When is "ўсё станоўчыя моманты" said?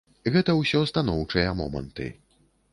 0.61-2.11